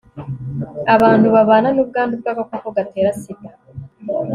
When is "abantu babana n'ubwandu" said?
0.95-2.13